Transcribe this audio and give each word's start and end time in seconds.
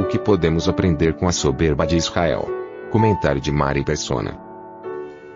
O 0.00 0.04
que 0.04 0.18
podemos 0.18 0.66
aprender 0.66 1.12
com 1.12 1.28
a 1.28 1.32
soberba 1.32 1.86
de 1.86 1.94
Israel? 1.94 2.48
Comentário 2.90 3.38
de 3.38 3.52
Mari 3.52 3.84
Persona. 3.84 4.34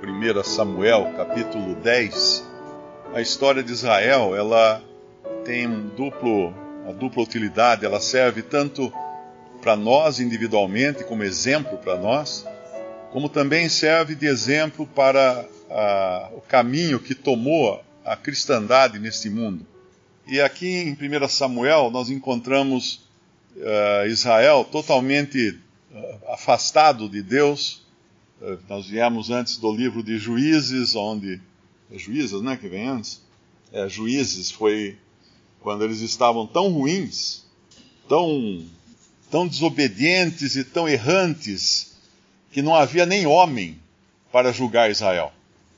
1 0.02 0.42
Samuel, 0.42 1.12
capítulo 1.18 1.74
10, 1.74 2.42
a 3.12 3.20
história 3.20 3.62
de 3.62 3.70
Israel, 3.70 4.34
ela 4.34 4.82
tem 5.44 5.66
um 5.68 5.88
duplo, 5.88 6.54
uma 6.82 6.94
dupla 6.94 7.22
utilidade, 7.22 7.84
ela 7.84 8.00
serve 8.00 8.40
tanto 8.40 8.90
para 9.60 9.76
nós 9.76 10.18
individualmente, 10.18 11.04
como 11.04 11.22
exemplo 11.22 11.76
para 11.76 11.98
nós, 11.98 12.46
como 13.12 13.28
também 13.28 13.68
serve 13.68 14.14
de 14.14 14.24
exemplo 14.26 14.86
para 14.86 15.44
a, 15.70 16.30
o 16.34 16.40
caminho 16.40 16.98
que 16.98 17.14
tomou 17.14 17.84
a 18.02 18.16
cristandade 18.16 18.98
neste 18.98 19.28
mundo. 19.28 19.66
E 20.26 20.40
aqui 20.40 20.68
em 20.74 20.92
1 20.94 21.28
Samuel 21.28 21.90
nós 21.90 22.08
encontramos 22.08 23.03
uh, 23.56 24.06
Israel 24.06 24.64
totalmente 24.64 25.58
uh, 25.92 26.32
afastado 26.32 27.08
de 27.08 27.22
Deus. 27.22 27.82
Uh, 28.40 28.58
nós 28.68 28.86
viemos 28.86 29.30
antes 29.30 29.56
do 29.56 29.72
livro 29.72 30.02
de 30.02 30.18
Juízes, 30.18 30.94
onde. 30.94 31.40
É 31.92 31.98
Juízes, 31.98 32.40
né? 32.40 32.56
Que 32.56 32.68
vem 32.68 32.88
antes? 32.88 33.22
É, 33.72 33.88
Juízes 33.88 34.50
foi 34.50 34.96
quando 35.60 35.82
eles 35.82 36.00
estavam 36.00 36.46
tão 36.46 36.68
ruins, 36.68 37.44
tão, 38.08 38.64
tão 39.30 39.48
desobedientes 39.48 40.56
e 40.56 40.62
tão 40.62 40.88
errantes, 40.88 41.96
que 42.52 42.62
não 42.62 42.74
havia 42.74 43.04
nem 43.04 43.26
homem 43.26 43.78
para 44.30 44.52
julgar 44.52 44.90
Israel. 44.90 45.32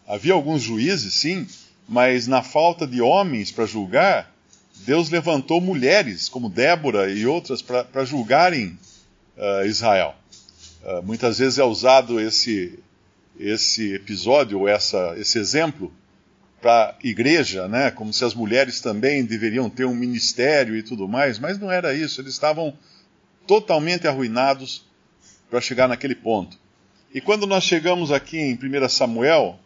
Havia 0.06 0.34
alguns 0.34 0.62
juízes, 0.62 1.14
sim, 1.14 1.46
mas 1.88 2.26
na 2.26 2.42
falta 2.42 2.86
de 2.86 3.00
homens 3.00 3.50
para 3.50 3.64
julgar, 3.64 4.35
Deus 4.84 5.10
levantou 5.10 5.60
mulheres, 5.60 6.28
como 6.28 6.48
Débora 6.48 7.10
e 7.10 7.26
outras, 7.26 7.62
para 7.62 8.04
julgarem 8.04 8.78
uh, 9.36 9.66
Israel. 9.66 10.14
Uh, 10.82 11.02
muitas 11.02 11.38
vezes 11.38 11.58
é 11.58 11.64
usado 11.64 12.20
esse, 12.20 12.78
esse 13.38 13.94
episódio, 13.94 14.60
ou 14.60 14.68
essa, 14.68 15.14
esse 15.18 15.38
exemplo, 15.38 15.92
para 16.60 16.90
a 16.90 17.06
igreja, 17.06 17.68
né? 17.68 17.90
como 17.90 18.12
se 18.12 18.24
as 18.24 18.34
mulheres 18.34 18.80
também 18.80 19.24
deveriam 19.24 19.68
ter 19.68 19.84
um 19.84 19.94
ministério 19.94 20.76
e 20.76 20.82
tudo 20.82 21.08
mais, 21.08 21.38
mas 21.38 21.58
não 21.58 21.70
era 21.70 21.94
isso, 21.94 22.20
eles 22.20 22.32
estavam 22.32 22.76
totalmente 23.46 24.08
arruinados 24.08 24.84
para 25.50 25.60
chegar 25.60 25.86
naquele 25.88 26.14
ponto. 26.14 26.58
E 27.14 27.20
quando 27.20 27.46
nós 27.46 27.64
chegamos 27.64 28.10
aqui 28.10 28.38
em 28.38 28.54
1 28.54 28.88
Samuel, 28.88 29.58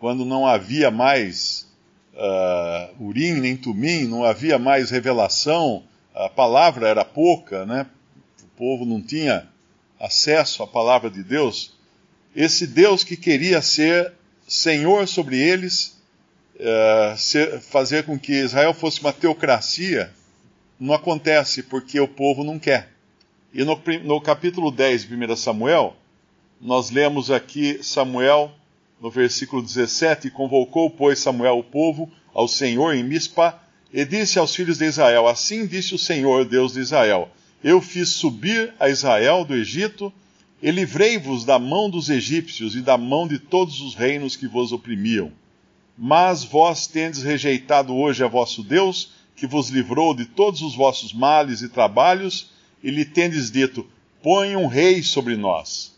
quando 0.00 0.24
não 0.24 0.46
havia 0.46 0.90
mais 0.90 1.68
uh, 2.14 2.71
Urim 3.02 3.34
nem 3.34 3.56
Tumim, 3.56 4.04
não 4.04 4.24
havia 4.24 4.58
mais 4.58 4.90
revelação, 4.90 5.82
a 6.14 6.28
palavra 6.28 6.88
era 6.88 7.04
pouca, 7.04 7.66
né? 7.66 7.86
o 8.42 8.46
povo 8.56 8.84
não 8.84 9.00
tinha 9.00 9.48
acesso 9.98 10.62
à 10.62 10.66
palavra 10.66 11.10
de 11.10 11.22
Deus, 11.22 11.74
esse 12.34 12.66
Deus 12.66 13.04
que 13.04 13.16
queria 13.16 13.60
ser 13.60 14.12
Senhor 14.46 15.06
sobre 15.06 15.38
eles, 15.38 16.00
ser, 17.16 17.60
fazer 17.60 18.04
com 18.04 18.18
que 18.18 18.32
Israel 18.32 18.74
fosse 18.74 19.00
uma 19.00 19.12
teocracia, 19.12 20.12
não 20.78 20.94
acontece 20.94 21.62
porque 21.62 22.00
o 22.00 22.08
povo 22.08 22.42
não 22.42 22.58
quer. 22.58 22.90
E 23.52 23.64
no, 23.64 23.80
no 24.04 24.20
capítulo 24.20 24.70
10 24.70 25.08
de 25.08 25.14
1 25.14 25.36
Samuel, 25.36 25.96
nós 26.60 26.90
lemos 26.90 27.30
aqui 27.30 27.80
Samuel 27.82 28.50
no 29.02 29.10
versículo 29.10 29.60
17: 29.60 30.30
Convocou, 30.30 30.88
pois, 30.88 31.18
Samuel 31.18 31.58
o 31.58 31.64
povo 31.64 32.08
ao 32.32 32.46
Senhor 32.46 32.94
em 32.94 33.02
Mispa, 33.02 33.60
e 33.92 34.04
disse 34.04 34.38
aos 34.38 34.54
filhos 34.54 34.78
de 34.78 34.84
Israel: 34.84 35.26
Assim 35.26 35.66
disse 35.66 35.92
o 35.92 35.98
Senhor, 35.98 36.44
Deus 36.44 36.74
de 36.74 36.80
Israel: 36.80 37.28
Eu 37.64 37.80
fiz 37.82 38.10
subir 38.10 38.72
a 38.78 38.88
Israel 38.88 39.44
do 39.44 39.56
Egito, 39.56 40.12
e 40.62 40.70
livrei-vos 40.70 41.44
da 41.44 41.58
mão 41.58 41.90
dos 41.90 42.08
egípcios 42.08 42.76
e 42.76 42.80
da 42.80 42.96
mão 42.96 43.26
de 43.26 43.40
todos 43.40 43.80
os 43.80 43.96
reinos 43.96 44.36
que 44.36 44.46
vos 44.46 44.70
oprimiam. 44.70 45.32
Mas 45.98 46.44
vós 46.44 46.86
tendes 46.86 47.24
rejeitado 47.24 47.92
hoje 47.92 48.22
a 48.22 48.28
vosso 48.28 48.62
Deus, 48.62 49.10
que 49.34 49.48
vos 49.48 49.68
livrou 49.68 50.14
de 50.14 50.26
todos 50.26 50.62
os 50.62 50.76
vossos 50.76 51.12
males 51.12 51.60
e 51.60 51.68
trabalhos, 51.68 52.52
e 52.80 52.88
lhe 52.88 53.04
tendes 53.04 53.50
dito: 53.50 53.84
Põe 54.22 54.54
um 54.54 54.68
rei 54.68 55.02
sobre 55.02 55.36
nós. 55.36 55.91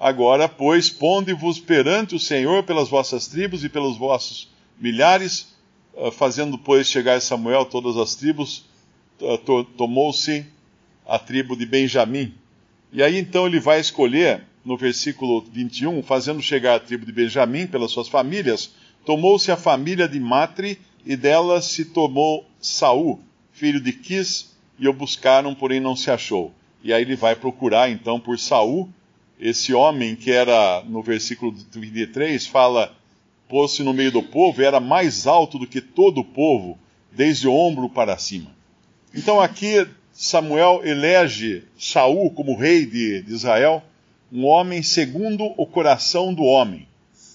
Agora, 0.00 0.48
pois, 0.48 0.88
ponde-vos 0.88 1.60
perante 1.60 2.14
o 2.14 2.18
Senhor 2.18 2.62
pelas 2.62 2.88
vossas 2.88 3.26
tribos 3.26 3.64
e 3.64 3.68
pelos 3.68 3.98
vossos 3.98 4.48
milhares, 4.80 5.54
ah, 5.94 6.10
fazendo, 6.10 6.56
pois, 6.56 6.86
chegar 6.86 7.20
Samuel 7.20 7.66
todas 7.66 7.98
as 7.98 8.14
tribos, 8.14 8.64
ah, 9.20 9.38
tomou-se 9.76 10.46
a 11.06 11.18
tribo 11.18 11.54
de 11.54 11.66
Benjamim. 11.66 12.32
E 12.90 13.02
aí 13.02 13.18
então 13.18 13.46
ele 13.46 13.60
vai 13.60 13.78
escolher, 13.78 14.42
no 14.64 14.74
versículo 14.74 15.44
21, 15.52 16.02
fazendo 16.02 16.40
chegar 16.40 16.76
a 16.76 16.80
tribo 16.80 17.04
de 17.04 17.12
Benjamim 17.12 17.66
pelas 17.66 17.90
suas 17.90 18.08
famílias, 18.08 18.72
tomou-se 19.04 19.52
a 19.52 19.56
família 19.56 20.08
de 20.08 20.18
Matre, 20.18 20.78
e 21.04 21.14
dela 21.14 21.60
se 21.60 21.84
tomou 21.84 22.46
Saul, 22.58 23.20
filho 23.52 23.80
de 23.80 23.92
Quis, 23.92 24.56
e 24.78 24.88
o 24.88 24.94
buscaram, 24.94 25.54
porém 25.54 25.78
não 25.78 25.94
se 25.94 26.10
achou. 26.10 26.54
E 26.82 26.90
aí 26.90 27.02
ele 27.02 27.16
vai 27.16 27.36
procurar 27.36 27.90
então 27.90 28.18
por 28.18 28.38
Saul, 28.38 28.88
esse 29.40 29.72
homem 29.72 30.14
que 30.14 30.30
era, 30.30 30.84
no 30.86 31.02
versículo 31.02 31.54
23, 31.72 32.46
fala, 32.46 32.94
pôs-se 33.48 33.82
no 33.82 33.94
meio 33.94 34.12
do 34.12 34.22
povo, 34.22 34.62
era 34.62 34.78
mais 34.78 35.26
alto 35.26 35.58
do 35.58 35.66
que 35.66 35.80
todo 35.80 36.20
o 36.20 36.24
povo, 36.24 36.78
desde 37.10 37.48
o 37.48 37.54
ombro 37.54 37.88
para 37.88 38.18
cima. 38.18 38.50
Então 39.14 39.40
aqui 39.40 39.86
Samuel 40.12 40.82
elege 40.84 41.64
Saul 41.78 42.30
como 42.30 42.56
rei 42.56 42.84
de, 42.84 43.22
de 43.22 43.32
Israel, 43.32 43.82
um 44.30 44.44
homem 44.44 44.82
segundo 44.82 45.52
o 45.56 45.66
coração 45.66 46.34
do 46.34 46.44
homem, 46.44 46.86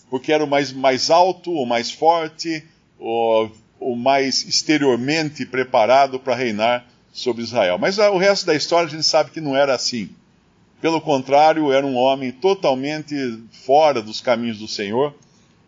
porque 0.10 0.32
era 0.32 0.44
o 0.44 0.48
mais, 0.48 0.72
mais 0.72 1.10
alto, 1.10 1.52
o 1.52 1.66
mais 1.66 1.92
forte, 1.92 2.64
o, 3.00 3.50
o 3.80 3.96
mais 3.96 4.46
exteriormente 4.48 5.46
preparado 5.46 6.20
para 6.20 6.36
reinar 6.36 6.86
sobre 7.12 7.44
Israel. 7.44 7.78
Mas 7.80 7.98
o 7.98 8.18
resto 8.18 8.46
da 8.46 8.56
história 8.56 8.88
a 8.88 8.92
gente 8.92 9.04
sabe 9.04 9.32
que 9.32 9.42
não 9.42 9.58
era 9.58 9.74
assim. 9.74 10.10
Pelo 10.86 11.02
contrário, 11.02 11.72
era 11.72 11.84
um 11.84 11.96
homem 11.96 12.32
totalmente 12.32 13.16
fora 13.66 14.04
dos 14.04 14.22
caminhos 14.22 14.60
do 14.60 14.68
Senhor. 14.68 15.16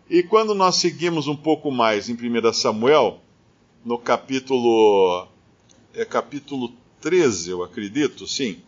E 0.08 0.22
quando 0.22 0.54
nós 0.54 0.76
seguimos 0.76 1.26
um 1.26 1.36
pouco 1.36 1.72
mais 1.72 2.08
em 2.08 2.14
1 2.14 2.54
Samuel, 2.54 3.20
no 3.84 3.98
capítulo. 3.98 5.28
É 5.96 6.06
capítulo 6.06 6.72
13, 7.02 7.50
eu 7.50 7.64
acredito, 7.64 8.28
sim. 8.28 8.60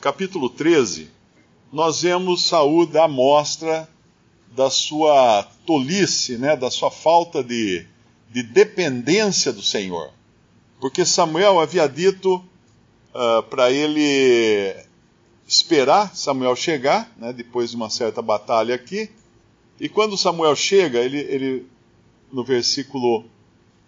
Capítulo 0.00 0.48
13, 0.48 1.10
nós 1.70 2.00
vemos 2.00 2.46
Saul 2.46 2.86
dar 2.86 3.06
mostra 3.06 3.86
da 4.56 4.70
sua 4.70 5.46
tolice, 5.66 6.38
né, 6.38 6.56
da 6.56 6.70
sua 6.70 6.90
falta 6.90 7.44
de, 7.44 7.84
de 8.30 8.42
dependência 8.42 9.52
do 9.52 9.60
Senhor. 9.60 10.10
Porque 10.80 11.04
Samuel 11.04 11.60
havia 11.60 11.86
dito 11.86 12.36
uh, 13.14 13.42
para 13.50 13.70
ele 13.70 14.87
esperar 15.48 16.14
Samuel 16.14 16.54
chegar, 16.54 17.10
né, 17.16 17.32
depois 17.32 17.70
de 17.70 17.76
uma 17.76 17.88
certa 17.88 18.20
batalha 18.20 18.74
aqui. 18.74 19.10
E 19.80 19.88
quando 19.88 20.18
Samuel 20.18 20.54
chega, 20.54 20.98
ele, 20.98 21.18
ele 21.18 21.66
no 22.30 22.44
versículo 22.44 23.24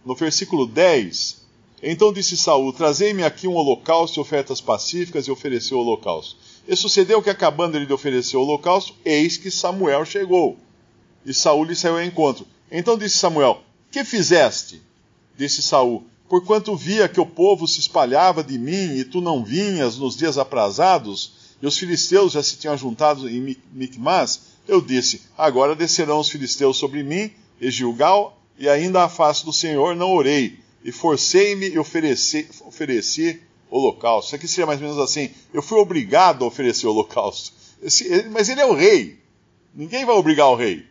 no 0.02 0.14
versículo 0.14 0.66
10, 0.66 1.42
então 1.82 2.10
disse 2.10 2.34
Saul: 2.34 2.72
Trazei-me 2.72 3.22
aqui 3.22 3.46
um 3.46 3.54
holocausto 3.54 4.18
e 4.18 4.22
ofertas 4.22 4.60
pacíficas, 4.60 5.26
e 5.26 5.30
ofereceu 5.30 5.76
o 5.76 5.82
holocausto. 5.82 6.36
E 6.66 6.74
sucedeu 6.74 7.22
que, 7.22 7.28
acabando 7.28 7.76
ele 7.76 7.84
de 7.84 7.92
oferecer 7.92 8.38
o 8.38 8.42
holocausto, 8.42 8.94
eis 9.04 9.36
que 9.36 9.50
Samuel 9.50 10.06
chegou. 10.06 10.56
E 11.26 11.34
Saul 11.34 11.64
lhe 11.64 11.76
saiu 11.76 11.96
ao 11.96 12.02
encontro. 12.02 12.46
Então 12.72 12.96
disse 12.96 13.18
Samuel: 13.18 13.60
Que 13.90 14.02
fizeste? 14.04 14.80
Disse 15.36 15.62
Saul: 15.62 16.04
Porquanto 16.28 16.74
via 16.74 17.08
que 17.08 17.20
o 17.20 17.26
povo 17.26 17.68
se 17.68 17.80
espalhava 17.80 18.42
de 18.42 18.58
mim, 18.58 18.96
e 18.96 19.04
tu 19.04 19.20
não 19.20 19.44
vinhas 19.44 19.98
nos 19.98 20.16
dias 20.16 20.38
aprazados, 20.38 21.39
e 21.62 21.66
os 21.66 21.78
filisteus 21.78 22.32
já 22.32 22.42
se 22.42 22.56
tinham 22.56 22.76
juntado 22.76 23.28
em 23.28 23.56
Micmas, 23.72 24.40
eu 24.66 24.80
disse: 24.80 25.22
Agora 25.36 25.74
descerão 25.74 26.18
os 26.18 26.28
filisteus 26.28 26.76
sobre 26.76 27.02
mim, 27.02 27.30
e 27.60 27.70
Gilgal, 27.70 28.40
e 28.58 28.68
ainda 28.68 29.04
a 29.04 29.08
face 29.08 29.44
do 29.44 29.52
Senhor 29.52 29.94
não 29.94 30.14
orei. 30.14 30.58
e 30.82 30.90
forcei-me 30.90 31.68
e 31.68 31.78
ofereci, 31.78 32.48
ofereci 32.66 33.40
holocausto. 33.70 34.28
Isso 34.28 34.36
aqui 34.36 34.48
seria 34.48 34.66
mais 34.66 34.80
ou 34.80 34.88
menos 34.88 35.02
assim: 35.02 35.30
eu 35.52 35.62
fui 35.62 35.78
obrigado 35.78 36.44
a 36.44 36.48
oferecer 36.48 36.86
holocausto. 36.86 37.52
Esse, 37.82 38.28
mas 38.30 38.48
ele 38.48 38.60
é 38.60 38.66
o 38.66 38.74
rei. 38.74 39.18
Ninguém 39.74 40.04
vai 40.04 40.14
obrigar 40.14 40.48
o 40.48 40.56
rei. 40.56 40.84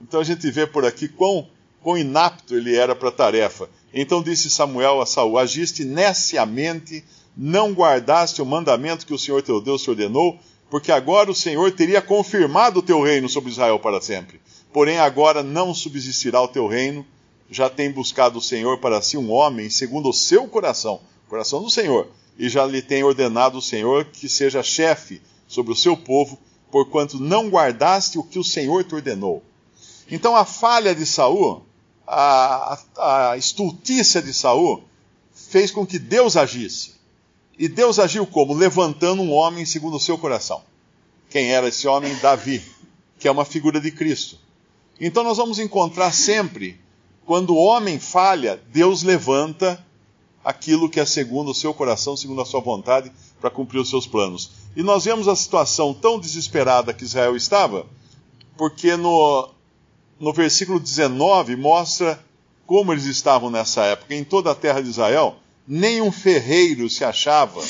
Então 0.00 0.20
a 0.20 0.24
gente 0.24 0.50
vê 0.50 0.66
por 0.66 0.84
aqui 0.84 1.08
quão, 1.08 1.48
quão 1.82 1.98
inapto 1.98 2.54
ele 2.54 2.74
era 2.74 2.94
para 2.94 3.08
a 3.08 3.12
tarefa. 3.12 3.68
Então 3.92 4.22
disse 4.22 4.50
Samuel 4.50 5.00
a 5.00 5.06
Saul: 5.06 5.38
Agiste 5.38 5.84
neciamente, 5.84 7.04
não 7.42 7.72
guardaste 7.72 8.42
o 8.42 8.44
mandamento 8.44 9.06
que 9.06 9.14
o 9.14 9.18
Senhor 9.18 9.40
teu 9.40 9.62
Deus 9.62 9.82
te 9.82 9.88
ordenou, 9.88 10.38
porque 10.68 10.92
agora 10.92 11.30
o 11.30 11.34
Senhor 11.34 11.72
teria 11.72 12.02
confirmado 12.02 12.80
o 12.80 12.82
teu 12.82 13.00
reino 13.00 13.30
sobre 13.30 13.50
Israel 13.50 13.78
para 13.78 13.98
sempre. 13.98 14.38
Porém, 14.70 14.98
agora 14.98 15.42
não 15.42 15.72
subsistirá 15.72 16.38
o 16.42 16.48
teu 16.48 16.66
reino, 16.66 17.04
já 17.50 17.70
tem 17.70 17.90
buscado 17.90 18.38
o 18.38 18.42
Senhor 18.42 18.76
para 18.76 19.00
si 19.00 19.16
um 19.16 19.32
homem 19.32 19.70
segundo 19.70 20.10
o 20.10 20.12
seu 20.12 20.46
coração, 20.48 21.00
coração 21.30 21.62
do 21.62 21.70
Senhor, 21.70 22.08
e 22.38 22.46
já 22.46 22.66
lhe 22.66 22.82
tem 22.82 23.02
ordenado 23.02 23.56
o 23.56 23.62
Senhor 23.62 24.04
que 24.04 24.28
seja 24.28 24.62
chefe 24.62 25.22
sobre 25.48 25.72
o 25.72 25.76
seu 25.76 25.96
povo, 25.96 26.38
porquanto 26.70 27.18
não 27.18 27.48
guardaste 27.48 28.18
o 28.18 28.22
que 28.22 28.38
o 28.38 28.44
Senhor 28.44 28.84
te 28.84 28.94
ordenou. 28.94 29.42
Então 30.10 30.36
a 30.36 30.44
falha 30.44 30.94
de 30.94 31.06
Saul, 31.06 31.62
a, 32.06 32.78
a, 32.98 33.30
a 33.30 33.36
estultícia 33.38 34.20
de 34.20 34.34
Saul, 34.34 34.84
fez 35.32 35.70
com 35.70 35.86
que 35.86 35.98
Deus 35.98 36.36
agisse. 36.36 36.99
E 37.60 37.68
Deus 37.68 37.98
agiu 37.98 38.26
como? 38.26 38.54
Levantando 38.54 39.20
um 39.20 39.30
homem 39.30 39.66
segundo 39.66 39.98
o 39.98 40.00
seu 40.00 40.16
coração. 40.16 40.62
Quem 41.28 41.52
era 41.52 41.68
esse 41.68 41.86
homem? 41.86 42.16
Davi, 42.16 42.64
que 43.18 43.28
é 43.28 43.30
uma 43.30 43.44
figura 43.44 43.78
de 43.78 43.90
Cristo. 43.90 44.38
Então 44.98 45.22
nós 45.22 45.36
vamos 45.36 45.58
encontrar 45.58 46.10
sempre, 46.10 46.80
quando 47.26 47.50
o 47.50 47.62
homem 47.62 47.98
falha, 47.98 48.58
Deus 48.72 49.02
levanta 49.02 49.84
aquilo 50.42 50.88
que 50.88 50.98
é 50.98 51.04
segundo 51.04 51.50
o 51.50 51.54
seu 51.54 51.74
coração, 51.74 52.16
segundo 52.16 52.40
a 52.40 52.46
sua 52.46 52.62
vontade, 52.62 53.12
para 53.38 53.50
cumprir 53.50 53.78
os 53.78 53.90
seus 53.90 54.06
planos. 54.06 54.52
E 54.74 54.82
nós 54.82 55.04
vemos 55.04 55.28
a 55.28 55.36
situação 55.36 55.92
tão 55.92 56.18
desesperada 56.18 56.94
que 56.94 57.04
Israel 57.04 57.36
estava, 57.36 57.84
porque 58.56 58.96
no, 58.96 59.50
no 60.18 60.32
versículo 60.32 60.80
19 60.80 61.56
mostra 61.56 62.24
como 62.66 62.90
eles 62.90 63.04
estavam 63.04 63.50
nessa 63.50 63.84
época. 63.84 64.14
Em 64.14 64.24
toda 64.24 64.50
a 64.50 64.54
terra 64.54 64.80
de 64.80 64.88
Israel, 64.88 65.36
nenhum 65.70 66.10
ferreiro 66.10 66.90
se 66.90 67.04
achava, 67.04 67.62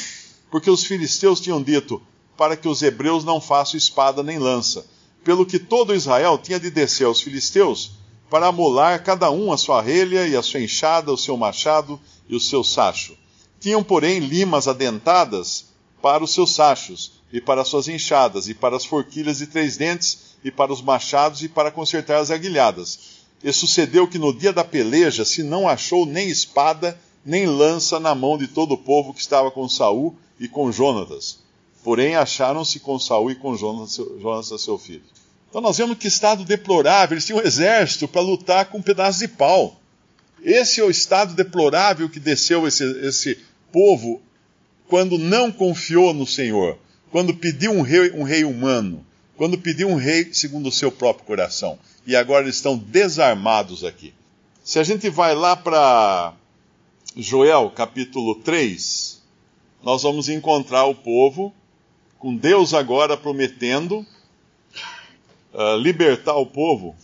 porque 0.50 0.70
os 0.70 0.84
filisteus 0.84 1.38
tinham 1.38 1.62
dito 1.62 2.00
para 2.34 2.56
que 2.56 2.66
os 2.66 2.80
hebreus 2.80 3.24
não 3.24 3.42
façam 3.42 3.76
espada 3.76 4.22
nem 4.22 4.38
lança. 4.38 4.86
Pelo 5.22 5.44
que 5.44 5.58
todo 5.58 5.94
Israel 5.94 6.38
tinha 6.38 6.58
de 6.58 6.70
descer 6.70 7.04
aos 7.04 7.20
filisteus 7.20 7.90
para 8.30 8.46
amolar 8.46 9.04
cada 9.04 9.30
um 9.30 9.52
a 9.52 9.58
sua 9.58 9.82
relha 9.82 10.26
e 10.26 10.34
a 10.34 10.40
sua 10.42 10.62
enxada, 10.62 11.12
o 11.12 11.18
seu 11.18 11.36
machado 11.36 12.00
e 12.26 12.34
o 12.34 12.40
seu 12.40 12.64
sacho. 12.64 13.14
Tinham, 13.60 13.84
porém, 13.84 14.18
limas 14.18 14.66
adentadas 14.66 15.66
para 16.00 16.24
os 16.24 16.32
seus 16.32 16.54
sachos, 16.54 17.20
e 17.30 17.38
para 17.38 17.60
as 17.60 17.68
suas 17.68 17.86
enxadas, 17.86 18.48
e 18.48 18.54
para 18.54 18.76
as 18.76 18.86
forquilhas 18.86 19.38
de 19.38 19.46
três 19.46 19.76
dentes, 19.76 20.36
e 20.42 20.50
para 20.50 20.72
os 20.72 20.80
machados, 20.80 21.42
e 21.42 21.48
para 21.50 21.70
consertar 21.70 22.18
as 22.18 22.30
aguilhadas. 22.30 22.98
E 23.44 23.52
sucedeu 23.52 24.08
que 24.08 24.18
no 24.18 24.32
dia 24.32 24.54
da 24.54 24.64
peleja 24.64 25.22
se 25.26 25.42
não 25.42 25.68
achou 25.68 26.06
nem 26.06 26.30
espada, 26.30 26.98
nem 27.24 27.46
lança 27.46 28.00
na 28.00 28.14
mão 28.14 28.38
de 28.38 28.48
todo 28.48 28.72
o 28.72 28.78
povo 28.78 29.12
que 29.12 29.20
estava 29.20 29.50
com 29.50 29.68
Saul 29.68 30.16
e 30.38 30.48
com 30.48 30.72
Jonatas. 30.72 31.38
Porém, 31.82 32.16
acharam-se 32.16 32.80
com 32.80 32.98
Saul 32.98 33.30
e 33.30 33.34
com 33.34 33.56
Jonatas, 33.56 34.62
seu 34.62 34.78
filho. 34.78 35.02
Então 35.48 35.60
nós 35.60 35.78
vemos 35.78 35.98
que 35.98 36.06
estado 36.06 36.44
deplorável, 36.44 37.14
eles 37.14 37.26
tinham 37.26 37.40
um 37.40 37.46
exército 37.46 38.06
para 38.06 38.20
lutar 38.20 38.66
com 38.66 38.78
um 38.78 38.82
pedaço 38.82 39.18
de 39.18 39.28
pau. 39.28 39.80
Esse 40.42 40.80
é 40.80 40.84
o 40.84 40.90
estado 40.90 41.34
deplorável 41.34 42.08
que 42.08 42.20
desceu 42.20 42.66
esse, 42.66 42.84
esse 43.06 43.38
povo 43.72 44.22
quando 44.88 45.18
não 45.18 45.52
confiou 45.52 46.14
no 46.14 46.26
Senhor, 46.26 46.78
quando 47.10 47.34
pediu 47.34 47.72
um 47.72 47.82
rei, 47.82 48.10
um 48.12 48.22
rei 48.22 48.44
humano, 48.44 49.04
quando 49.36 49.58
pediu 49.58 49.88
um 49.88 49.96
rei 49.96 50.32
segundo 50.32 50.68
o 50.68 50.72
seu 50.72 50.90
próprio 50.90 51.26
coração. 51.26 51.78
E 52.06 52.16
agora 52.16 52.44
eles 52.44 52.56
estão 52.56 52.76
desarmados 52.76 53.84
aqui. 53.84 54.14
Se 54.62 54.78
a 54.78 54.84
gente 54.84 55.08
vai 55.10 55.34
lá 55.34 55.56
para 55.56 56.34
Joel 57.16 57.70
capítulo 57.70 58.36
3, 58.36 59.20
nós 59.82 60.04
vamos 60.04 60.28
encontrar 60.28 60.84
o 60.84 60.94
povo 60.94 61.52
com 62.20 62.36
Deus 62.36 62.72
agora 62.72 63.16
prometendo 63.16 64.06
uh, 65.52 65.76
libertar 65.82 66.36
o 66.36 66.46
povo, 66.46 66.94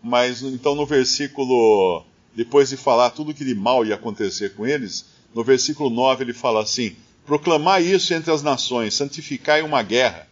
mas 0.00 0.40
então 0.42 0.76
no 0.76 0.86
versículo, 0.86 2.04
depois 2.32 2.68
de 2.68 2.76
falar 2.76 3.10
tudo 3.10 3.34
que 3.34 3.44
de 3.44 3.56
mal 3.56 3.84
ia 3.84 3.96
acontecer 3.96 4.54
com 4.54 4.64
eles, 4.64 5.06
no 5.34 5.42
versículo 5.42 5.90
9 5.90 6.22
ele 6.22 6.32
fala 6.32 6.62
assim: 6.62 6.94
Proclamai 7.26 7.82
isso 7.82 8.14
entre 8.14 8.30
as 8.30 8.44
nações, 8.44 8.94
santificai 8.94 9.62
uma 9.62 9.82
guerra, 9.82 10.28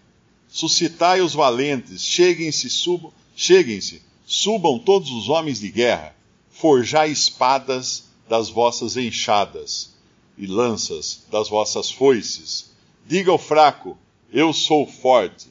suscitai 0.46 1.20
os 1.22 1.34
valentes, 1.34 2.04
cheguem-se, 2.04 2.70
subam, 2.70 3.12
cheguem-se, 3.34 4.00
subam 4.24 4.78
todos 4.78 5.10
os 5.10 5.28
homens 5.28 5.58
de 5.58 5.70
guerra, 5.70 6.14
forjai 6.52 7.10
espadas 7.10 8.07
das 8.28 8.48
vossas 8.48 8.96
enxadas 8.96 9.94
e 10.36 10.46
lanças 10.46 11.24
das 11.30 11.48
vossas 11.48 11.90
foices. 11.90 12.70
Diga 13.06 13.30
ao 13.30 13.38
fraco: 13.38 13.96
Eu 14.32 14.52
sou 14.52 14.86
forte. 14.86 15.48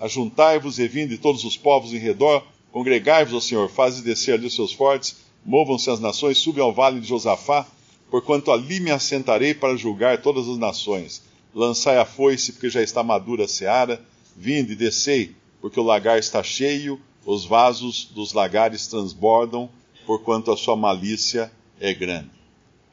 Ajuntai-vos 0.00 0.78
e 0.78 0.88
vinde 0.88 1.18
todos 1.18 1.44
os 1.44 1.56
povos 1.56 1.92
em 1.92 1.98
redor, 1.98 2.44
congregai-vos 2.72 3.32
ao 3.32 3.40
Senhor, 3.40 3.70
faze 3.70 4.02
descer 4.02 4.34
ali 4.34 4.46
os 4.46 4.54
seus 4.54 4.72
fortes, 4.72 5.16
movam-se 5.44 5.88
as 5.88 6.00
nações, 6.00 6.38
subam 6.38 6.64
ao 6.64 6.72
vale 6.72 7.00
de 7.00 7.06
Josafá, 7.06 7.66
porquanto 8.10 8.50
ali 8.50 8.80
me 8.80 8.90
assentarei 8.90 9.54
para 9.54 9.76
julgar 9.76 10.20
todas 10.20 10.48
as 10.48 10.58
nações. 10.58 11.22
Lançai 11.54 11.96
a 11.96 12.04
foice, 12.04 12.52
porque 12.52 12.68
já 12.68 12.82
está 12.82 13.02
madura 13.02 13.44
a 13.44 13.48
seara, 13.48 14.04
vinde, 14.36 14.74
descei, 14.74 15.36
porque 15.60 15.78
o 15.78 15.84
lagar 15.84 16.18
está 16.18 16.42
cheio, 16.42 17.00
os 17.24 17.44
vasos 17.44 18.10
dos 18.12 18.32
lagares 18.32 18.88
transbordam, 18.88 19.70
porquanto 20.04 20.50
a 20.50 20.56
sua 20.56 20.76
malícia 20.76 21.50
é 21.84 21.94
grande. 21.94 22.30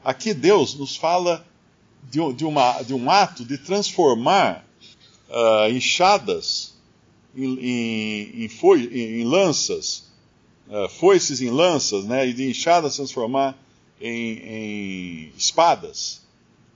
Aqui 0.04 0.34
Deus 0.34 0.74
nos 0.74 0.96
fala 0.96 1.44
de, 2.10 2.32
de, 2.34 2.44
uma, 2.44 2.82
de 2.82 2.92
um 2.92 3.10
ato 3.10 3.44
de 3.44 3.56
transformar 3.56 4.66
uh, 5.30 5.70
enxadas 5.70 6.74
em, 7.34 7.54
em, 7.54 8.44
em, 8.44 8.48
foi, 8.48 8.84
em 8.84 9.24
lanças, 9.24 10.10
uh, 10.68 10.88
foices 10.88 11.40
em 11.40 11.50
lanças, 11.50 12.04
né, 12.04 12.26
e 12.26 12.34
de 12.34 12.50
enxadas 12.50 12.96
transformar 12.96 13.56
em, 14.00 14.32
em 14.38 15.32
espadas, 15.38 16.20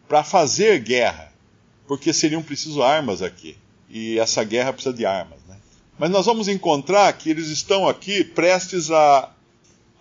para 0.08 0.24
fazer 0.24 0.78
guerra, 0.78 1.32
porque 1.86 2.12
seriam 2.12 2.42
preciso 2.42 2.82
armas 2.82 3.20
aqui, 3.20 3.56
e 3.90 4.18
essa 4.18 4.42
guerra 4.42 4.72
precisa 4.72 4.94
de 4.94 5.04
armas. 5.04 5.40
Né? 5.46 5.56
Mas 5.98 6.10
nós 6.10 6.24
vamos 6.24 6.48
encontrar 6.48 7.12
que 7.12 7.28
eles 7.28 7.48
estão 7.48 7.86
aqui 7.88 8.24
prestes 8.24 8.90
a, 8.90 9.30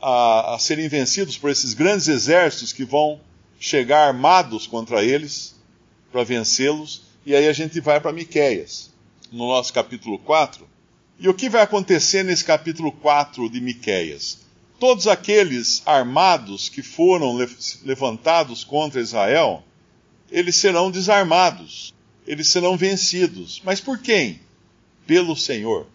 a, 0.07 0.53
a 0.53 0.59
serem 0.59 0.88
vencidos 0.88 1.35
por 1.35 1.50
esses 1.50 1.74
grandes 1.74 2.07
exércitos 2.07 2.71
que 2.71 2.85
vão 2.85 3.19
chegar 3.59 4.07
armados 4.07 4.67
contra 4.67 5.03
eles 5.03 5.55
para 6.12 6.24
vencê-los, 6.24 7.01
e 7.25 7.35
aí 7.35 7.47
a 7.47 7.53
gente 7.53 7.79
vai 7.79 8.00
para 8.00 8.13
Miqueias 8.13 8.91
no 9.31 9.47
nosso 9.47 9.74
capítulo 9.74 10.19
4. 10.19 10.67
E 11.19 11.27
o 11.27 11.33
que 11.33 11.50
vai 11.50 11.63
acontecer 11.63 12.21
nesse 12.21 12.45
capítulo 12.45 12.91
4 12.91 13.50
de 13.50 13.59
Miqueias? 13.59 14.41
Todos 14.79 15.07
aqueles 15.07 15.81
armados 15.88 16.69
que 16.69 16.83
foram 16.83 17.35
levantados 17.83 18.63
contra 18.63 19.01
Israel, 19.01 19.63
eles 20.29 20.55
serão 20.55 20.91
desarmados, 20.91 21.95
eles 22.27 22.47
serão 22.50 22.77
vencidos. 22.77 23.59
Mas 23.65 23.81
por 23.81 23.97
quem? 23.97 24.39
Pelo 25.07 25.35
Senhor. 25.35 25.88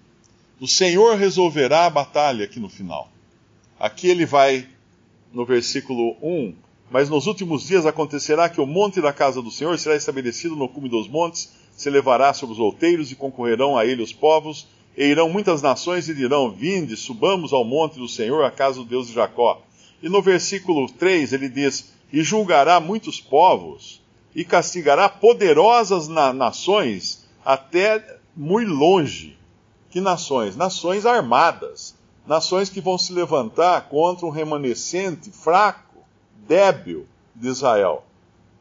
O 0.59 0.67
Senhor 0.67 1.17
resolverá 1.17 1.87
a 1.87 1.91
batalha 1.91 2.45
aqui 2.45 2.59
no 2.59 2.69
final. 2.69 3.09
Aqui 3.81 4.09
ele 4.09 4.27
vai, 4.27 4.69
no 5.33 5.47
versículo 5.47 6.15
1, 6.21 6.55
mas 6.91 7.09
nos 7.09 7.27
últimos 7.27 7.67
dias 7.67 7.87
acontecerá 7.87 8.47
que 8.47 8.61
o 8.61 8.67
monte 8.67 9.01
da 9.01 9.11
casa 9.11 9.41
do 9.41 9.51
Senhor 9.51 9.79
será 9.79 9.97
estabelecido 9.97 10.55
no 10.55 10.69
cume 10.69 10.87
dos 10.87 11.09
montes, 11.09 11.51
se 11.75 11.89
levará 11.89 12.35
sobre 12.35 12.53
os 12.53 12.61
outeiros 12.61 13.11
e 13.11 13.17
concorrerão 13.17 13.79
a 13.79 13.87
ele 13.87 14.03
os 14.03 14.13
povos, 14.13 14.69
e 14.95 15.07
irão 15.07 15.31
muitas 15.31 15.63
nações 15.63 16.11
e 16.11 16.15
dirão: 16.15 16.51
Vinde, 16.51 16.95
subamos 16.95 17.55
ao 17.55 17.65
monte 17.65 17.99
do 17.99 18.07
Senhor, 18.07 18.45
a 18.45 18.51
casa 18.51 18.81
do 18.81 18.85
Deus 18.85 19.07
de 19.07 19.15
Jacó. 19.15 19.63
E 20.03 20.11
no 20.11 20.21
versículo 20.21 20.87
3 20.87 21.33
ele 21.33 21.49
diz: 21.49 21.91
E 22.13 22.23
julgará 22.23 22.81
muitos 22.81 23.19
povos, 23.19 24.03
e 24.35 24.45
castigará 24.45 25.09
poderosas 25.09 26.07
na 26.07 26.35
nações, 26.35 27.27
até 27.43 28.19
muito 28.37 28.71
longe. 28.71 29.39
Que 29.89 30.03
nações? 30.03 30.55
Nações 30.55 31.07
armadas, 31.07 31.95
nações 32.31 32.71
que 32.71 32.81
vão 32.81 32.97
se 32.97 33.13
levantar 33.13 33.89
contra 33.89 34.25
um 34.25 34.31
remanescente 34.31 35.33
fraco, 35.33 35.97
débil 36.47 37.05
de 37.35 37.49
Israel. 37.49 38.05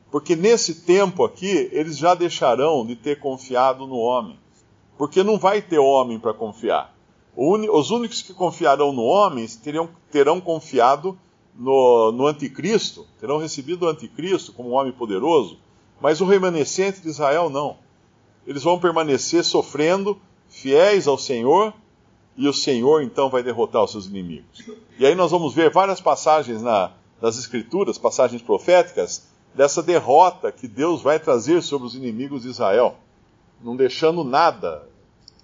Porque 0.10 0.36
nesse 0.36 0.82
tempo 0.82 1.24
aqui, 1.24 1.70
eles 1.72 1.96
já 1.96 2.16
deixarão 2.16 2.84
de 2.84 2.96
ter 2.96 3.20
confiado 3.20 3.86
no 3.86 3.98
homem. 3.98 4.40
Porque 4.98 5.24
não 5.24 5.38
vai 5.38 5.62
ter 5.62 5.78
homem 5.78 6.18
para 6.18 6.34
confiar. 6.34 6.96
Os 7.38 7.92
únicos 7.92 8.24
que 8.24 8.34
confiarão 8.34 8.92
no 8.92 9.04
homem 9.04 9.46
terão, 9.64 9.88
terão 10.12 10.42
confiado 10.42 11.16
no, 11.56 12.12
no 12.12 12.26
anticristo, 12.26 13.06
terão 13.20 13.38
recebido 13.38 13.86
o 13.86 13.88
anticristo 13.88 14.52
como 14.52 14.70
um 14.70 14.74
homem 14.74 14.92
poderoso, 14.92 15.60
mas 16.02 16.22
o 16.22 16.26
remanescente 16.26 17.02
de 17.02 17.10
Israel 17.10 17.52
não. 17.52 17.78
Eles 18.48 18.64
vão 18.64 18.80
permanecer 18.80 19.44
sofrendo, 19.44 20.20
fiéis 20.48 21.08
ao 21.08 21.20
Senhor, 21.20 21.72
e 22.40 22.48
o 22.48 22.54
Senhor 22.54 23.04
então 23.04 23.30
vai 23.30 23.44
derrotar 23.44 23.84
os 23.84 23.92
seus 23.92 24.06
inimigos. 24.06 24.64
E 24.98 25.06
aí 25.06 25.14
nós 25.14 25.30
vamos 25.30 25.54
ver 25.54 25.70
várias 25.70 26.00
passagens 26.00 26.62
na, 26.62 26.94
nas 27.22 27.38
Escrituras, 27.38 27.98
passagens 27.98 28.42
proféticas, 28.42 29.28
dessa 29.54 29.84
derrota 29.84 30.50
que 30.50 30.66
Deus 30.66 31.02
vai 31.02 31.20
trazer 31.20 31.62
sobre 31.62 31.86
os 31.86 31.96
inimigos 31.96 32.44
de 32.44 32.48
Israel, 32.48 32.96
não 33.62 33.76
deixando 33.76 34.24
nada. 34.24 34.88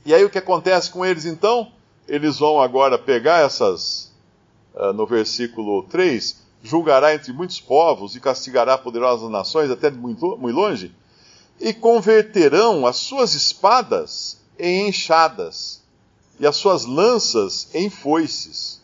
E 0.05 0.13
aí 0.13 0.23
o 0.23 0.29
que 0.29 0.37
acontece 0.37 0.89
com 0.89 1.05
eles 1.05 1.25
então? 1.25 1.69
Eles 2.07 2.39
vão 2.39 2.61
agora 2.61 2.97
pegar 2.97 3.39
essas, 3.39 4.13
uh, 4.73 4.93
no 4.93 5.05
versículo 5.05 5.83
3, 5.83 6.43
julgará 6.63 7.13
entre 7.13 7.33
muitos 7.33 7.59
povos 7.59 8.15
e 8.15 8.21
castigará 8.21 8.77
poderosas 8.77 9.29
nações 9.29 9.69
até 9.69 9.91
muito, 9.91 10.37
muito 10.37 10.55
longe, 10.55 10.95
e 11.59 11.73
converterão 11.73 12.87
as 12.87 12.95
suas 12.95 13.33
espadas 13.33 14.39
em 14.57 14.87
enxadas 14.87 15.83
e 16.39 16.45
as 16.45 16.55
suas 16.55 16.85
lanças 16.85 17.69
em 17.73 17.89
foices. 17.89 18.81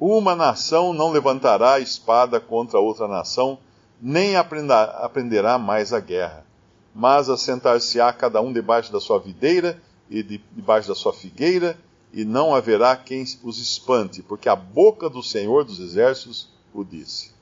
Uma 0.00 0.36
nação 0.36 0.92
não 0.92 1.10
levantará 1.10 1.80
espada 1.80 2.40
contra 2.40 2.78
outra 2.78 3.08
nação, 3.08 3.58
nem 4.00 4.36
aprenderá 4.36 5.58
mais 5.58 5.92
a 5.92 5.98
guerra, 5.98 6.46
mas 6.94 7.28
assentar-se-á 7.28 8.12
cada 8.12 8.40
um 8.40 8.52
debaixo 8.52 8.92
da 8.92 9.00
sua 9.00 9.18
videira 9.18 9.82
e 10.08 10.22
debaixo 10.22 10.88
da 10.88 10.94
sua 10.94 11.12
figueira, 11.12 11.78
e 12.12 12.24
não 12.24 12.54
haverá 12.54 12.96
quem 12.96 13.24
os 13.42 13.58
espante, 13.58 14.22
porque 14.22 14.48
a 14.48 14.56
boca 14.56 15.10
do 15.10 15.22
Senhor 15.22 15.64
dos 15.64 15.78
Exércitos 15.78 16.48
o 16.72 16.82
disse. 16.84 17.32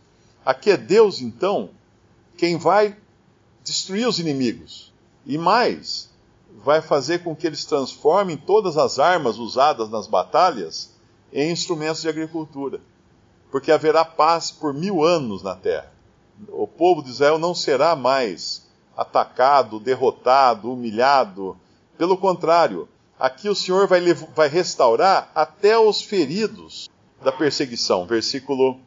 Aqui 0.44 0.70
é 0.70 0.76
Deus, 0.76 1.20
então, 1.20 1.70
quem 2.36 2.56
vai 2.56 2.96
destruir 3.62 4.08
os 4.08 4.18
inimigos. 4.18 4.92
E 5.24 5.36
mais, 5.36 6.10
vai 6.64 6.80
fazer 6.80 7.22
com 7.22 7.36
que 7.36 7.46
eles 7.46 7.64
transformem 7.64 8.36
todas 8.36 8.78
as 8.78 8.98
armas 8.98 9.38
usadas 9.38 9.90
nas 9.90 10.06
batalhas 10.06 10.94
em 11.32 11.50
instrumentos 11.50 12.02
de 12.02 12.08
agricultura. 12.08 12.80
Porque 13.50 13.70
haverá 13.70 14.04
paz 14.04 14.50
por 14.50 14.72
mil 14.72 15.04
anos 15.04 15.42
na 15.42 15.54
terra. 15.54 15.92
O 16.48 16.66
povo 16.66 17.02
de 17.02 17.10
Israel 17.10 17.38
não 17.38 17.54
será 17.54 17.94
mais 17.94 18.66
atacado, 18.96 19.78
derrotado, 19.78 20.72
humilhado. 20.72 21.56
Pelo 21.98 22.16
contrário, 22.16 22.88
aqui 23.18 23.48
o 23.48 23.54
Senhor 23.54 23.86
vai, 23.86 24.00
vai 24.34 24.48
restaurar 24.48 25.30
até 25.34 25.78
os 25.78 26.00
feridos 26.02 26.88
da 27.22 27.30
perseguição. 27.30 28.06
Versículo, 28.06 28.78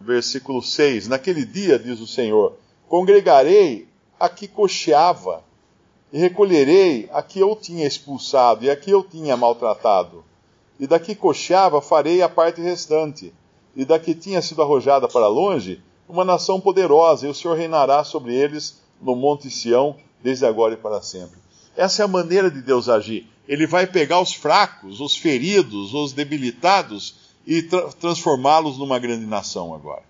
versículo 0.00 0.62
6. 0.62 1.08
Naquele 1.08 1.44
dia, 1.44 1.78
diz 1.78 2.00
o 2.00 2.06
Senhor, 2.06 2.56
congregarei 2.88 3.88
a 4.18 4.28
que 4.28 4.46
cocheava, 4.46 5.42
e 6.14 6.18
recolherei 6.18 7.08
a 7.12 7.20
que 7.24 7.40
eu 7.40 7.56
tinha 7.56 7.84
expulsado 7.84 8.64
e 8.64 8.70
a 8.70 8.76
que 8.76 8.88
eu 8.88 9.02
tinha 9.02 9.36
maltratado. 9.36 10.24
E 10.78 10.86
da 10.86 11.00
que 11.00 11.12
cocheava 11.12 11.82
farei 11.82 12.22
a 12.22 12.28
parte 12.28 12.60
restante, 12.60 13.34
e 13.74 13.84
da 13.84 13.98
que 13.98 14.14
tinha 14.14 14.40
sido 14.40 14.62
arrojada 14.62 15.08
para 15.08 15.26
longe, 15.26 15.82
uma 16.08 16.24
nação 16.24 16.60
poderosa, 16.60 17.26
e 17.26 17.30
o 17.30 17.34
Senhor 17.34 17.56
reinará 17.56 18.04
sobre 18.04 18.32
eles 18.32 18.80
no 19.02 19.16
Monte 19.16 19.50
Sião, 19.50 19.96
desde 20.22 20.46
agora 20.46 20.74
e 20.74 20.76
para 20.76 21.02
sempre. 21.02 21.36
Essa 21.76 22.02
é 22.02 22.04
a 22.04 22.08
maneira 22.08 22.48
de 22.48 22.62
Deus 22.62 22.88
agir. 22.88 23.28
Ele 23.48 23.66
vai 23.66 23.84
pegar 23.84 24.20
os 24.20 24.32
fracos, 24.32 25.00
os 25.00 25.16
feridos, 25.16 25.94
os 25.94 26.12
debilitados 26.12 27.16
e 27.44 27.60
tra 27.60 27.88
transformá-los 27.88 28.78
numa 28.78 29.00
grande 29.00 29.26
nação 29.26 29.74
agora. 29.74 30.04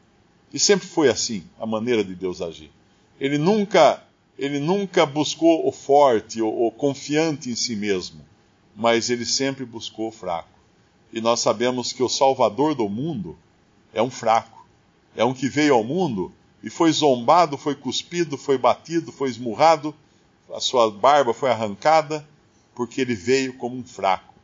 E 0.52 0.58
sempre 0.58 0.86
foi 0.86 1.08
assim 1.08 1.44
a 1.58 1.64
maneira 1.64 2.04
de 2.04 2.14
Deus 2.14 2.42
agir. 2.42 2.70
Ele 3.18 3.38
nunca, 3.38 4.02
ele 4.38 4.58
nunca 4.58 5.06
buscou 5.06 5.66
o 5.66 5.72
forte, 5.72 6.42
o, 6.42 6.66
o 6.66 6.70
confiante 6.70 7.50
em 7.50 7.54
si 7.54 7.76
mesmo, 7.76 8.24
mas 8.74 9.10
ele 9.10 9.24
sempre 9.24 9.64
buscou 9.64 10.08
o 10.08 10.12
fraco. 10.12 10.48
E 11.12 11.20
nós 11.20 11.40
sabemos 11.40 11.92
que 11.92 12.02
o 12.02 12.08
Salvador 12.08 12.74
do 12.74 12.88
mundo 12.88 13.38
é 13.92 14.02
um 14.02 14.10
fraco, 14.10 14.66
é 15.14 15.24
um 15.24 15.32
que 15.32 15.48
veio 15.48 15.74
ao 15.74 15.84
mundo 15.84 16.32
e 16.62 16.68
foi 16.68 16.90
zombado, 16.90 17.56
foi 17.56 17.74
cuspido, 17.74 18.36
foi 18.36 18.58
batido, 18.58 19.12
foi 19.12 19.28
esmurrado, 19.28 19.94
a 20.52 20.60
sua 20.60 20.90
barba 20.90 21.32
foi 21.32 21.50
arrancada, 21.50 22.26
porque 22.74 23.00
ele 23.00 23.14
veio 23.14 23.54
como 23.54 23.76
um 23.76 23.84
fraco. 23.84 24.34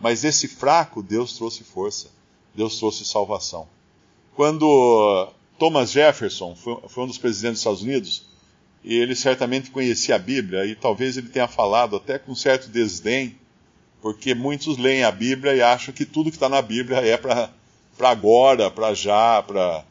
Mas 0.00 0.24
esse 0.24 0.48
fraco, 0.48 1.02
Deus 1.02 1.36
trouxe 1.36 1.62
força, 1.62 2.10
Deus 2.54 2.78
trouxe 2.78 3.04
salvação. 3.04 3.68
Quando 4.34 5.28
Thomas 5.58 5.90
Jefferson 5.90 6.54
foi, 6.56 6.76
foi 6.88 7.04
um 7.04 7.06
dos 7.06 7.18
presidentes 7.18 7.56
dos 7.56 7.60
Estados 7.60 7.82
Unidos, 7.82 8.26
e 8.84 8.94
ele 8.94 9.16
certamente 9.16 9.70
conhecia 9.70 10.16
a 10.16 10.18
Bíblia, 10.18 10.66
e 10.66 10.74
talvez 10.74 11.16
ele 11.16 11.30
tenha 11.30 11.48
falado 11.48 11.96
até 11.96 12.18
com 12.18 12.34
certo 12.34 12.68
desdém, 12.68 13.34
porque 14.02 14.34
muitos 14.34 14.76
leem 14.76 15.02
a 15.02 15.10
Bíblia 15.10 15.54
e 15.54 15.62
acham 15.62 15.94
que 15.94 16.04
tudo 16.04 16.30
que 16.30 16.36
está 16.36 16.50
na 16.50 16.60
Bíblia 16.60 16.98
é 16.98 17.16
para 17.16 17.50
agora, 18.00 18.70
para 18.70 18.92
já, 18.92 19.42
para. 19.42 19.82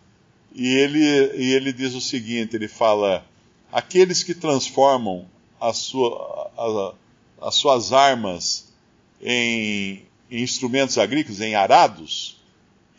E 0.53 0.67
ele, 0.67 0.99
e 1.35 1.53
ele 1.53 1.73
diz 1.73 1.95
o 1.95 2.01
seguinte: 2.01 2.55
ele 2.55 2.67
fala, 2.67 3.25
aqueles 3.71 4.21
que 4.21 4.35
transformam 4.35 5.25
a 5.59 5.73
sua, 5.73 6.51
a, 6.55 7.47
as 7.47 7.55
suas 7.55 7.91
armas 7.91 8.71
em, 9.19 10.03
em 10.29 10.43
instrumentos 10.43 10.99
agrícolas, 10.99 11.41
em 11.41 11.55
arados, 11.55 12.39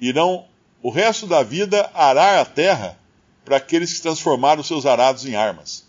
irão 0.01 0.45
o 0.83 0.91
resto 0.91 1.29
da 1.29 1.45
vida 1.45 1.89
arar 1.95 2.41
a 2.41 2.45
terra 2.45 2.99
para 3.45 3.57
aqueles 3.57 3.93
que 3.93 4.03
transformaram 4.03 4.63
seus 4.63 4.87
arados 4.87 5.27
em 5.27 5.35
armas. 5.35 5.85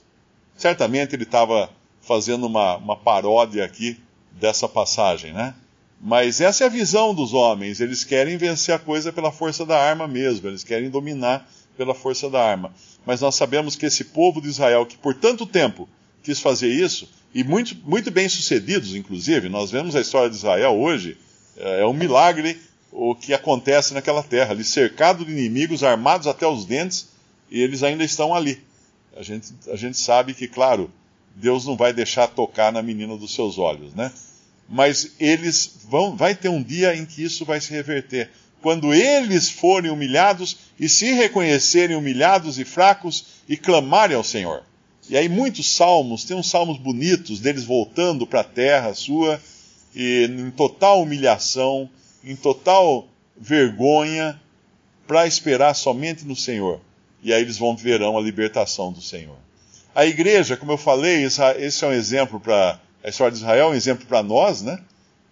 Certamente 0.57 1.15
ele 1.15 1.23
estava 1.23 1.69
fazendo 2.01 2.45
uma, 2.45 2.77
uma 2.77 2.95
paródia 2.95 3.65
aqui 3.65 3.99
dessa 4.31 4.67
passagem, 4.67 5.33
né? 5.33 5.55
Mas 5.99 6.41
essa 6.41 6.63
é 6.63 6.67
a 6.67 6.69
visão 6.69 7.13
dos 7.13 7.33
homens. 7.33 7.79
Eles 7.79 8.03
querem 8.03 8.37
vencer 8.37 8.75
a 8.75 8.79
coisa 8.79 9.11
pela 9.11 9.31
força 9.31 9.65
da 9.65 9.79
arma 9.79 10.07
mesmo. 10.07 10.47
Eles 10.47 10.63
querem 10.63 10.89
dominar 10.89 11.49
pela 11.77 11.95
força 11.95 12.29
da 12.29 12.43
arma. 12.43 12.73
Mas 13.05 13.21
nós 13.21 13.35
sabemos 13.35 13.75
que 13.75 13.85
esse 13.85 14.05
povo 14.05 14.41
de 14.41 14.47
Israel, 14.47 14.85
que 14.85 14.97
por 14.97 15.13
tanto 15.15 15.45
tempo 15.45 15.87
quis 16.21 16.39
fazer 16.39 16.67
isso, 16.67 17.09
e 17.33 17.43
muito, 17.43 17.75
muito 17.83 18.11
bem 18.11 18.27
sucedidos, 18.29 18.95
inclusive, 18.95 19.49
nós 19.49 19.71
vemos 19.71 19.95
a 19.95 20.01
história 20.01 20.29
de 20.29 20.35
Israel 20.35 20.73
hoje, 20.73 21.17
é, 21.57 21.81
é 21.81 21.85
um 21.85 21.93
milagre 21.93 22.59
o 22.91 23.13
que 23.13 23.33
acontece 23.33 23.93
naquela 23.93 24.23
terra, 24.23 24.51
ali 24.51 24.63
cercado 24.63 25.25
de 25.25 25.31
inimigos, 25.31 25.83
armados 25.83 26.27
até 26.27 26.47
os 26.47 26.65
dentes, 26.65 27.09
e 27.49 27.61
eles 27.61 27.83
ainda 27.83 28.03
estão 28.03 28.33
ali. 28.33 28.61
A 29.15 29.23
gente, 29.23 29.53
a 29.71 29.75
gente 29.75 29.97
sabe 29.97 30.33
que, 30.33 30.47
claro, 30.47 30.91
Deus 31.35 31.65
não 31.65 31.75
vai 31.75 31.93
deixar 31.93 32.27
tocar 32.27 32.71
na 32.71 32.81
menina 32.81 33.15
dos 33.17 33.33
seus 33.33 33.57
olhos, 33.57 33.93
né? 33.93 34.11
Mas 34.67 35.11
eles 35.19 35.79
vão, 35.87 36.15
vai 36.15 36.33
ter 36.33 36.49
um 36.49 36.61
dia 36.61 36.95
em 36.95 37.05
que 37.05 37.23
isso 37.23 37.45
vai 37.45 37.61
se 37.61 37.71
reverter. 37.71 38.31
Quando 38.61 38.93
eles 38.93 39.49
forem 39.49 39.91
humilhados 39.91 40.57
e 40.79 40.89
se 40.89 41.11
reconhecerem 41.13 41.95
humilhados 41.95 42.57
e 42.57 42.65
fracos 42.65 43.25
e 43.47 43.55
clamarem 43.55 44.17
ao 44.17 44.23
Senhor. 44.23 44.63
E 45.07 45.15
aí 45.15 45.29
muitos 45.29 45.75
salmos, 45.75 46.23
tem 46.23 46.35
uns 46.35 46.49
salmos 46.49 46.79
bonitos 46.79 47.39
deles 47.39 47.63
voltando 47.63 48.25
para 48.25 48.39
a 48.39 48.45
terra 48.45 48.93
sua 48.95 49.39
e 49.93 50.25
em 50.25 50.49
total 50.49 51.01
humilhação, 51.01 51.87
em 52.23 52.35
total 52.35 53.07
vergonha 53.37 54.41
para 55.05 55.27
esperar 55.27 55.75
somente 55.75 56.25
no 56.25 56.35
Senhor. 56.35 56.81
E 57.25 57.33
aí 57.33 57.41
eles 57.41 57.57
vão 57.57 57.75
verão 57.75 58.15
a 58.19 58.21
libertação 58.21 58.93
do 58.93 59.01
Senhor. 59.01 59.35
A 59.95 60.05
igreja, 60.05 60.55
como 60.55 60.71
eu 60.71 60.77
falei, 60.77 61.23
esse 61.23 61.83
é 61.83 61.87
um 61.87 61.91
exemplo 61.91 62.39
para 62.39 62.79
a 63.03 63.09
história 63.09 63.31
de 63.31 63.39
Israel, 63.39 63.69
é 63.69 63.71
um 63.71 63.73
exemplo 63.73 64.05
para 64.05 64.21
nós, 64.21 64.61
né? 64.61 64.79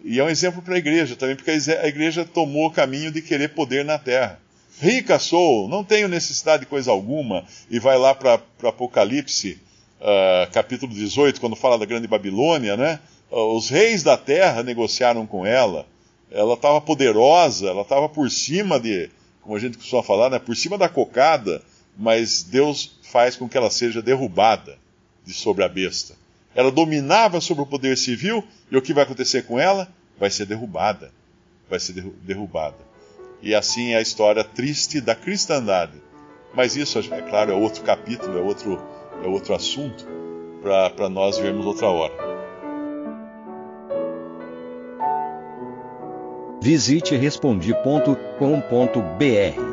E 0.03 0.19
é 0.19 0.23
um 0.23 0.29
exemplo 0.29 0.59
para 0.63 0.73
a 0.73 0.79
igreja 0.79 1.15
também, 1.15 1.35
porque 1.35 1.51
a 1.51 1.87
igreja 1.87 2.25
tomou 2.25 2.65
o 2.65 2.71
caminho 2.71 3.11
de 3.11 3.21
querer 3.21 3.49
poder 3.49 3.85
na 3.85 3.99
terra. 3.99 4.39
Rica 4.81 5.19
sou, 5.19 5.69
não 5.69 5.83
tenho 5.83 6.07
necessidade 6.07 6.61
de 6.63 6.65
coisa 6.65 6.89
alguma, 6.89 7.45
e 7.69 7.77
vai 7.77 7.95
lá 7.95 8.15
para 8.15 8.41
Apocalipse, 8.63 9.59
uh, 10.01 10.51
capítulo 10.51 10.91
18, 10.91 11.39
quando 11.39 11.55
fala 11.55 11.77
da 11.77 11.85
grande 11.85 12.07
Babilônia, 12.07 12.75
né? 12.75 12.99
Uh, 13.29 13.55
os 13.55 13.69
reis 13.69 14.01
da 14.01 14.17
terra 14.17 14.63
negociaram 14.63 15.27
com 15.27 15.45
ela, 15.45 15.85
ela 16.31 16.55
estava 16.55 16.81
poderosa, 16.81 17.67
ela 17.67 17.83
estava 17.83 18.09
por 18.09 18.31
cima 18.31 18.79
de, 18.79 19.11
como 19.41 19.55
a 19.55 19.59
gente 19.59 19.77
costuma 19.77 20.01
falar, 20.01 20.31
né, 20.31 20.39
por 20.39 20.55
cima 20.55 20.75
da 20.75 20.89
cocada, 20.89 21.61
mas 21.97 22.43
Deus 22.43 22.97
faz 23.03 23.35
com 23.35 23.47
que 23.47 23.57
ela 23.57 23.69
seja 23.69 24.01
derrubada 24.01 24.77
de 25.25 25.33
sobre 25.33 25.63
a 25.63 25.69
besta. 25.69 26.15
Ela 26.55 26.71
dominava 26.71 27.41
sobre 27.41 27.63
o 27.63 27.67
poder 27.67 27.97
civil, 27.97 28.43
e 28.69 28.77
o 28.77 28.81
que 28.81 28.93
vai 28.93 29.03
acontecer 29.03 29.43
com 29.43 29.59
ela? 29.59 29.87
Vai 30.19 30.29
ser 30.29 30.45
derrubada. 30.45 31.11
Vai 31.69 31.79
ser 31.79 31.93
derrubada. 32.21 32.77
E 33.41 33.55
assim 33.55 33.91
é 33.91 33.97
a 33.97 34.01
história 34.01 34.43
triste 34.43 35.01
da 35.01 35.15
cristandade. 35.15 36.01
Mas 36.53 36.75
isso, 36.75 36.99
é 36.99 37.21
claro, 37.21 37.51
é 37.51 37.55
outro 37.55 37.83
capítulo, 37.83 38.37
é 38.37 38.41
outro, 38.41 38.81
é 39.23 39.27
outro 39.27 39.55
assunto 39.55 40.05
para 40.61 41.09
nós 41.09 41.37
vermos 41.37 41.65
outra 41.65 41.87
hora. 41.87 42.13
Visite 46.61 47.17
respondi.com.br. 47.17 49.72